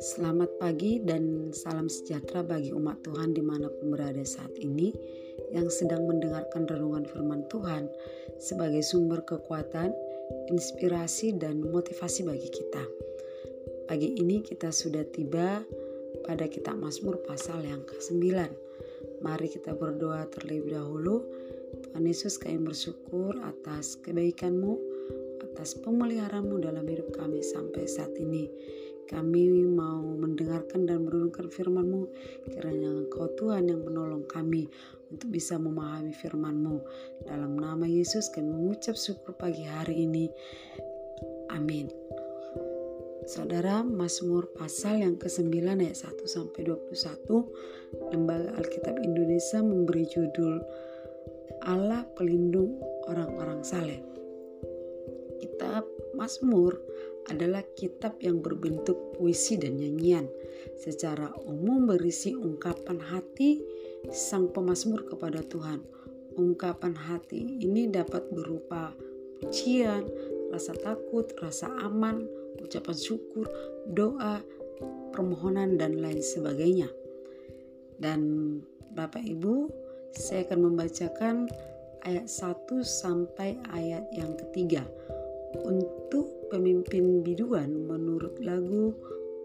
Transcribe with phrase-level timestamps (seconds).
[0.00, 4.88] Selamat pagi dan salam sejahtera bagi umat Tuhan di mana pun berada saat ini
[5.52, 7.92] yang sedang mendengarkan renungan firman Tuhan
[8.40, 9.92] sebagai sumber kekuatan,
[10.48, 12.84] inspirasi, dan motivasi bagi kita.
[13.84, 15.60] Pagi ini kita sudah tiba
[16.24, 18.16] pada kitab Mazmur pasal yang ke-9.
[19.20, 21.28] Mari kita berdoa terlebih dahulu.
[21.90, 24.78] Tuhan Yesus kami bersyukur atas kebaikanmu,
[25.42, 28.46] atas pemeliharaanmu dalam hidup kami sampai saat ini.
[29.10, 32.06] Kami mau mendengarkan dan merenungkan firman-Mu.
[32.46, 34.70] Kiranya Engkau Tuhan yang menolong kami
[35.10, 36.78] untuk bisa memahami firman-Mu.
[37.26, 40.30] Dalam nama Yesus kami mengucap syukur pagi hari ini.
[41.50, 41.90] Amin.
[43.26, 50.62] Saudara, Mazmur pasal yang ke-9 ayat 1 sampai 21 Lembaga Alkitab Indonesia memberi judul
[51.64, 54.00] Allah pelindung orang-orang saleh.
[55.40, 56.76] Kitab Mazmur
[57.28, 60.28] adalah kitab yang berbentuk puisi dan nyanyian.
[60.76, 63.60] Secara umum berisi ungkapan hati
[64.12, 65.84] sang pemazmur kepada Tuhan.
[66.36, 68.96] Ungkapan hati ini dapat berupa
[69.40, 70.04] pujian,
[70.52, 72.24] rasa takut, rasa aman,
[72.60, 73.48] ucapan syukur,
[73.88, 74.40] doa,
[75.12, 76.88] permohonan dan lain sebagainya.
[78.00, 78.20] Dan
[78.92, 79.68] Bapak Ibu,
[80.14, 81.50] saya akan membacakan
[82.06, 84.86] ayat 1 sampai ayat yang ketiga
[85.66, 88.94] untuk pemimpin biduan menurut lagu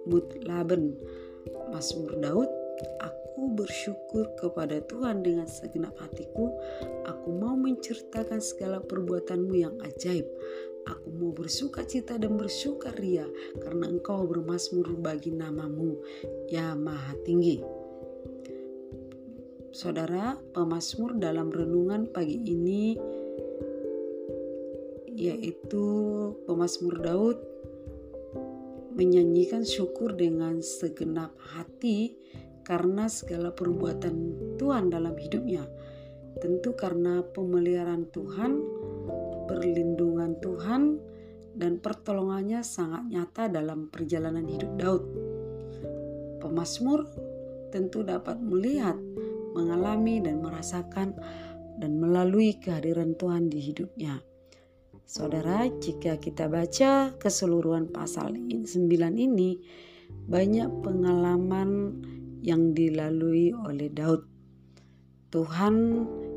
[0.06, 0.94] Mutlaben
[1.74, 2.50] Mazmur Daud
[3.36, 6.56] Aku bersyukur kepada Tuhan dengan segenap hatiku.
[7.04, 10.24] Aku mau menceritakan segala perbuatanmu yang ajaib.
[10.88, 13.26] Aku mau bersuka cita dan bersuka ria
[13.60, 15.98] karena engkau bermasmur bagi namamu,
[16.48, 17.60] ya maha tinggi.
[19.76, 22.96] Saudara, pemasmur dalam renungan pagi ini
[25.12, 25.84] yaitu
[26.48, 27.36] pemazmur Daud
[28.96, 32.16] menyanyikan syukur dengan segenap hati
[32.64, 34.16] karena segala perbuatan
[34.56, 35.68] Tuhan dalam hidupnya.
[36.40, 38.52] Tentu karena pemeliharaan Tuhan,
[39.52, 41.04] perlindungan Tuhan,
[41.52, 45.04] dan pertolongannya sangat nyata dalam perjalanan hidup Daud.
[46.40, 47.04] Pemasmur
[47.76, 48.96] tentu dapat melihat,
[49.56, 51.16] mengalami, dan merasakan
[51.80, 54.20] dan melalui kehadiran Tuhan di hidupnya.
[55.06, 58.68] Saudara, jika kita baca keseluruhan pasal 9
[59.16, 59.62] ini,
[60.26, 62.02] banyak pengalaman
[62.42, 64.26] yang dilalui oleh Daud.
[65.30, 65.76] Tuhan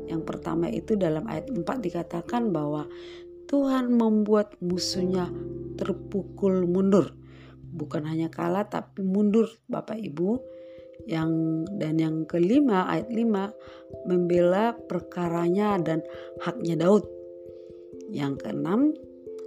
[0.09, 2.89] yang pertama itu dalam ayat 4 dikatakan bahwa
[3.49, 5.29] Tuhan membuat musuhnya
[5.77, 7.17] terpukul mundur.
[7.69, 10.58] Bukan hanya kalah tapi mundur Bapak Ibu.
[11.07, 11.31] Yang
[11.79, 16.03] dan yang kelima ayat 5 membela perkaranya dan
[16.43, 17.07] haknya Daud
[18.09, 18.93] yang keenam,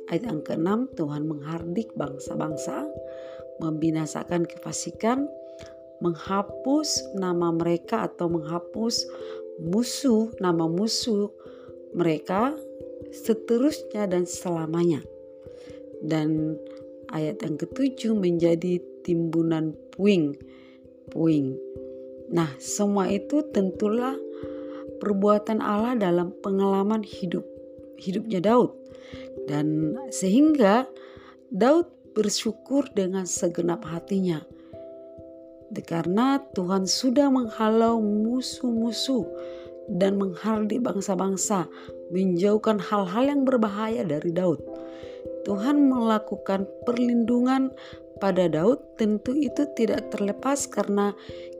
[0.08, 2.86] ayat yang keenam Tuhan menghardik bangsa-bangsa,
[3.58, 5.26] membinasakan kefasikan,
[6.02, 9.06] menghapus nama mereka atau menghapus
[9.62, 11.30] musuh, nama musuh
[11.94, 12.56] mereka
[13.12, 15.04] seterusnya dan selamanya.
[16.02, 16.58] Dan
[17.12, 20.34] ayat yang ketujuh menjadi timbunan puing.
[21.10, 21.58] Puing.
[22.30, 24.14] Nah, semua itu tentulah
[25.02, 27.42] perbuatan Allah dalam pengalaman hidup
[27.98, 28.70] hidupnya Daud.
[29.50, 30.86] Dan sehingga
[31.50, 34.44] Daud bersyukur dengan segenap hatinya.
[35.72, 39.24] Karena Tuhan sudah menghalau musuh-musuh
[39.88, 41.66] dan menghardik bangsa-bangsa
[42.12, 44.60] menjauhkan hal-hal yang berbahaya dari Daud.
[45.42, 47.72] Tuhan melakukan perlindungan
[48.18, 51.14] pada Daud tentu itu tidak terlepas karena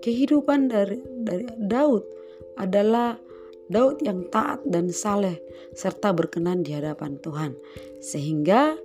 [0.04, 2.04] kehidupan dari, dari Daud
[2.58, 3.16] adalah
[3.72, 5.40] Daud yang taat dan saleh
[5.72, 7.56] serta berkenan di hadapan Tuhan.
[8.04, 8.76] Sehingga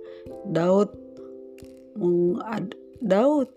[0.48, 0.94] Daud
[3.02, 3.50] Daud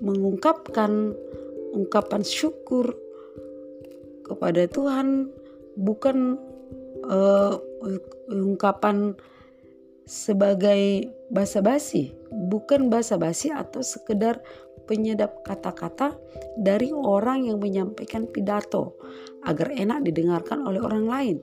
[0.00, 1.12] mengungkapkan
[1.74, 2.94] ungkapan syukur
[4.22, 5.28] kepada Tuhan
[5.74, 6.38] bukan
[7.10, 7.58] uh,
[8.30, 9.18] ungkapan
[10.04, 14.42] sebagai basa-basi, bukan basa-basi atau sekedar
[14.84, 16.18] penyedap kata-kata
[16.58, 18.98] dari orang yang menyampaikan pidato
[19.46, 21.38] agar enak didengarkan oleh orang lain.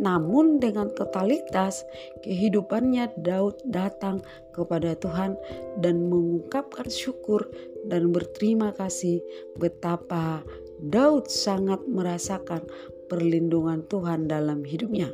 [0.00, 1.84] Namun dengan totalitas
[2.24, 4.24] kehidupannya Daud datang
[4.56, 5.36] kepada Tuhan
[5.84, 7.44] dan mengungkapkan syukur
[7.84, 9.20] dan berterima kasih
[9.60, 10.40] betapa
[10.80, 12.64] Daud sangat merasakan
[13.12, 15.12] perlindungan Tuhan dalam hidupnya.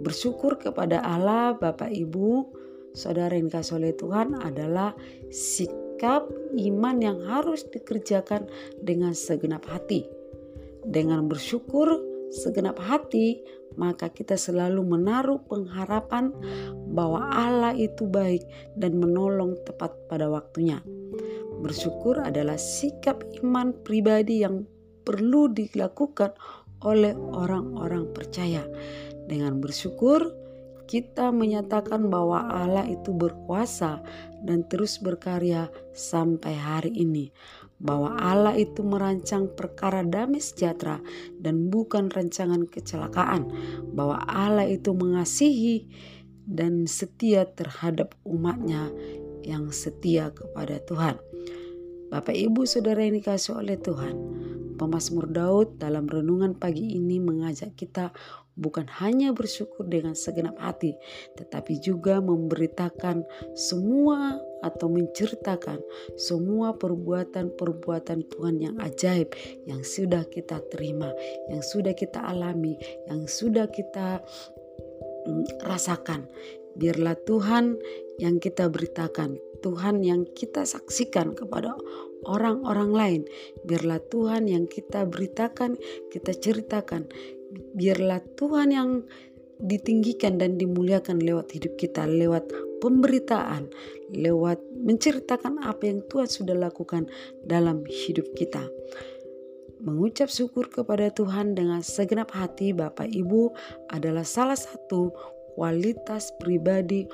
[0.00, 2.48] Bersyukur kepada Allah Bapak Ibu,
[2.96, 4.96] saudara yang kasih oleh Tuhan adalah
[5.28, 8.48] sikap iman yang harus dikerjakan
[8.80, 10.08] dengan segenap hati.
[10.84, 12.00] Dengan bersyukur
[12.32, 13.42] segenap hati,
[13.76, 16.32] maka kita selalu menaruh pengharapan
[16.90, 18.42] bahwa Allah itu baik
[18.78, 20.82] dan menolong tepat pada waktunya.
[21.60, 24.64] Bersyukur adalah sikap iman pribadi yang
[25.04, 26.32] perlu dilakukan
[26.80, 28.64] oleh orang-orang percaya.
[29.30, 30.34] Dengan bersyukur,
[30.90, 34.02] kita menyatakan bahwa Allah itu berkuasa
[34.42, 37.30] dan terus berkarya sampai hari ini.
[37.78, 40.98] Bahwa Allah itu merancang perkara damai sejahtera
[41.38, 43.46] dan bukan rancangan kecelakaan.
[43.94, 45.86] Bahwa Allah itu mengasihi
[46.50, 48.90] dan setia terhadap umatnya
[49.46, 51.22] yang setia kepada Tuhan.
[52.10, 54.18] Bapak Ibu Saudara yang dikasih oleh Tuhan,
[54.80, 58.16] Pemasmur Daud dalam renungan pagi ini mengajak kita
[58.56, 60.96] bukan hanya bersyukur dengan segenap hati,
[61.36, 65.80] tetapi juga memberitakan semua atau menceritakan
[66.16, 69.36] semua perbuatan-perbuatan Tuhan yang ajaib
[69.68, 71.12] yang sudah kita terima,
[71.52, 74.24] yang sudah kita alami, yang sudah kita
[75.28, 76.24] mm, rasakan.
[76.80, 77.76] Biarlah Tuhan
[78.16, 81.76] yang kita beritakan, Tuhan yang kita saksikan kepada
[82.26, 83.22] orang-orang lain.
[83.64, 85.76] Biarlah Tuhan yang kita beritakan,
[86.12, 87.08] kita ceritakan,
[87.76, 88.90] biarlah Tuhan yang
[89.60, 92.48] ditinggikan dan dimuliakan lewat hidup kita, lewat
[92.80, 93.68] pemberitaan,
[94.16, 97.06] lewat menceritakan apa yang Tuhan sudah lakukan
[97.44, 98.64] dalam hidup kita.
[99.80, 103.52] Mengucap syukur kepada Tuhan dengan segenap hati Bapak Ibu
[103.92, 105.12] adalah salah satu
[105.56, 107.08] kualitas pribadi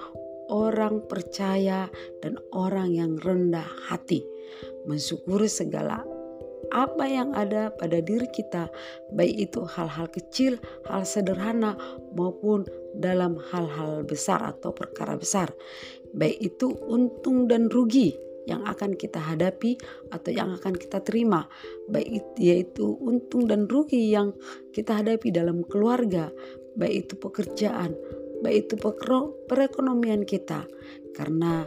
[0.48, 1.90] orang percaya
[2.22, 4.22] dan orang yang rendah hati.
[4.86, 6.06] Mensyukuri segala
[6.74, 8.66] apa yang ada pada diri kita,
[9.14, 10.58] baik itu hal-hal kecil,
[10.90, 11.78] hal sederhana,
[12.14, 12.66] maupun
[12.96, 15.52] dalam hal-hal besar atau perkara besar,
[16.16, 18.16] baik itu untung dan rugi
[18.46, 19.74] yang akan kita hadapi
[20.14, 21.50] atau yang akan kita terima,
[21.90, 24.34] baik itu yaitu untung dan rugi yang
[24.70, 26.30] kita hadapi dalam keluarga,
[26.78, 27.94] baik itu pekerjaan,
[28.44, 28.74] baik itu
[29.48, 30.64] perekonomian kita,
[31.16, 31.64] karena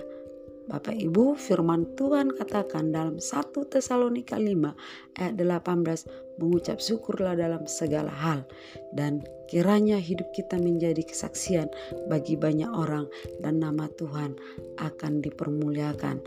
[0.69, 8.13] Bapak Ibu, firman Tuhan katakan dalam 1 Tesalonika 5 ayat 18, mengucap syukurlah dalam segala
[8.13, 8.45] hal
[8.93, 11.73] dan kiranya hidup kita menjadi kesaksian
[12.05, 13.09] bagi banyak orang
[13.41, 14.37] dan nama Tuhan
[14.77, 16.21] akan dipermuliakan.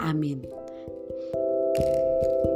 [0.00, 0.48] Amin.
[1.74, 2.53] thank you